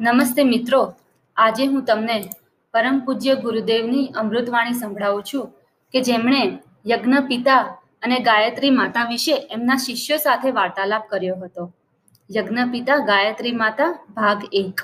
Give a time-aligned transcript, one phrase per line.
[0.00, 0.94] નમસ્તે મિત્રો.
[1.36, 2.16] આજે હું તમને
[2.74, 5.44] પરમ પૂજ્ય ગુરુદેવની અમૃતવાણી સંભળાવું છું
[5.94, 6.40] કે જેમણે
[6.86, 7.60] યજ્ઞ પિતા
[8.02, 11.72] અને ગાયત્રી માતા વિશે એમના શિષ્યો સાથે વાર્તાલાપ કર્યો હતો.
[12.30, 14.76] યજ્ઞ પિતા, ગાયત્રી માતા, ભાગ એક.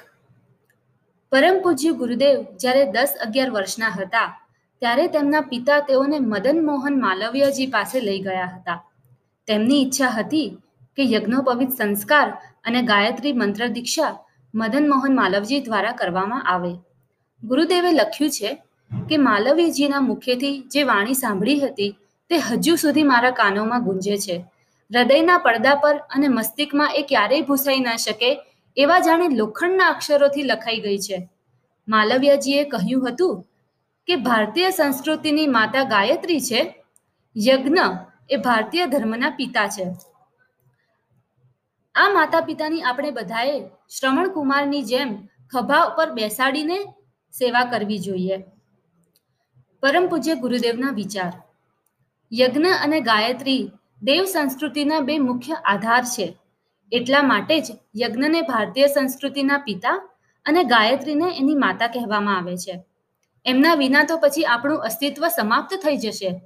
[1.32, 4.28] પરમ પૂજ્ય ગુરુદેવ જ્યારે દસ અગિયાર વર્ષના હતા,
[4.82, 8.80] ત્યારે તેમના પિતા તેઓને મદન મોહન માલવ્યજી પાસે લઈ ગયા હતા.
[9.48, 10.48] તેમની ઈચ્છા હતી
[10.96, 12.28] કે યજ્ઞોપવિત સંસ્કાર
[12.64, 14.12] અને ગાયત્રી મંત્ર દીક્ષા
[14.54, 16.72] મદન મોહન માલવજી દ્વારા કરવામાં આવે.
[17.44, 18.62] ગુરુદેવે લખ્યું છે
[19.08, 21.96] કે, માલવીજીના મુખેથી જે વાણી સાંભળી હતી
[22.30, 24.44] તે હજુ સુધી મારા કાનોમાં ગુંજે છે.
[24.94, 28.40] હૃદયના પડદા પર અને મસ્તિષ્કમાં એ ક્યારેય ભૂસાઈ ન શકે
[28.76, 31.28] એવા જાણે લોખંડના અક્ષરોથી લખાઈ ગઈ છે.
[31.88, 33.46] માલવ્યજીએ કહ્યું હતું
[34.06, 36.84] કે, ભારતીય સંસ્કૃતિની માતા ગાયત્રી છે.
[37.36, 37.78] યજ્ઞ
[38.30, 40.09] એ ભારતીય ધર્મના પિતા છે.
[42.00, 43.60] આ માતા પિતાની આપણે બધાએ
[43.98, 46.78] શ્રવણ કુમારની જેમ ખભા ઉપર બેસાડીને
[47.38, 48.36] સેવા કરવી જોઈએ.
[49.82, 51.32] પરમ પૂજ્ય ગુરુદેવના વિચાર.
[52.32, 56.36] યજ્ઞ અને ગાયત્રી દેવ સંસ્કૃતિના બે મુખ્ય આધાર છે.
[56.92, 57.66] એટલા માટે જ
[57.96, 60.08] યજ્ઞને ભારતીય સંસ્કૃતિના પિતા
[60.46, 62.84] અને ગાયત્રીને એની માતા કહેવામાં આવે છે.
[63.46, 66.40] એમના વિના તો પછી આપણું અસ્તિત્વ સમાપ્ત થઈ જશે.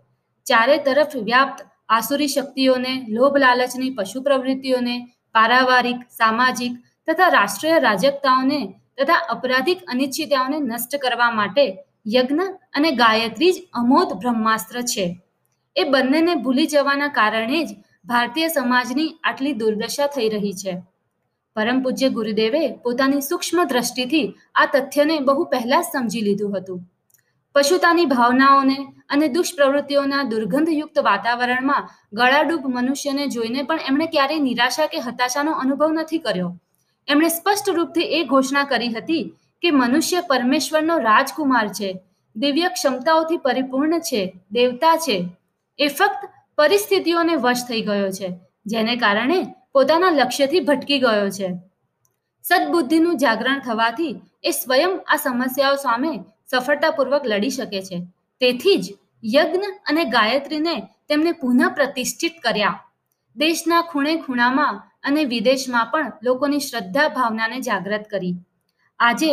[0.46, 6.72] ચારે તરફ વ્યાપ્ત આસુરી શક્તિઓને, લોભ લાલચની પશુ પ્રવૃત્તિઓને પારાવારિક, સામાજિક
[7.08, 8.60] તથા રાષ્ટ્રીય રાજકતાઓને
[8.98, 11.64] તથા અપરાધિક અનિશ્ચિતતાઓને નષ્ટ કરવા માટે
[12.06, 15.06] યજ્ઞ અને ગાયત્રી જ અમોધ બ્રહ્માસ્ત્ર છે.
[15.76, 17.70] એ બંનેને ભૂલી જવાના કારણે જ
[18.04, 20.74] ભારતીય સમાજની આટલી દુર્દશા થઈ રહી છે.
[21.56, 26.80] પરમ પૂજ્ય ગુરુદેવે પોતાની સૂક્ષ્મ દ્રષ્ટિથી આ તથ્યને બહુ પહેલા જ સમજી લીધું હતું.
[27.54, 28.76] પશુતાની ભાવનાઓને
[29.08, 36.18] અને દુષ્પ્રવૃત્તિઓના દુર્ગંધયુક્ત વાતાવરણમાં ગળાડૂબ મનુષ્યને જોઈને પણ એમણે ક્યારેય નિરાશા કે હતાશાનો અનુભવ નથી
[36.18, 36.50] કર્યો.
[37.08, 39.22] એમણે સ્પષ્ટ રૂપથી એ ઘોષણા કરી હતી
[39.62, 41.90] કે મનુષ્ય પરમેશ્વરનો રાજકુમાર છે,
[42.36, 45.16] દિવ્ય ક્ષમતાઓથી પરિપૂર્ણ છે, દેવતા છે.
[45.78, 46.20] એ ફક્ત
[46.58, 48.28] પરિસ્થિતિઓને વશ થઈ ગયો છે,
[48.66, 49.38] જેને કારણે
[49.72, 51.48] પોતાના લક્ષ્યથી ભટકી ગયો છે.
[52.44, 56.12] સદબુદ્ધિનું જાગરણ થવાથી એ સ્વયં આ સમસ્યાઓ સામે
[56.54, 57.98] સફળતાપૂર્વક લડી શકે છે.
[58.40, 58.86] તેથી જ
[59.34, 60.74] યજ્ઞ અને ગાયત્રીને
[61.08, 62.80] તેમને પુનઃ પ્રતિષ્ઠિત કર્યા.
[63.36, 68.34] દેશના ખૂણે ખૂણામાં અને વિદેશમાં પણ લોકોની શ્રદ્ધા ભાવનાને જાગૃત કરી.
[69.00, 69.32] આજે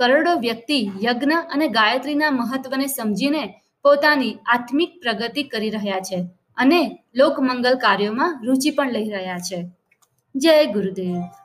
[0.00, 3.44] કરોડો વ્યક્તિ યજ્ઞ અને ગાયત્રીના મહત્વને સમજીને
[3.84, 6.18] પોતાની આત્મિક પ્રગતિ કરી રહ્યા છે
[6.56, 6.80] અને
[7.14, 9.60] લોકમંગલ કાર્યોમાં રુચિ પણ લઈ રહ્યા છે.
[10.34, 11.41] જય ગુરુદેવ.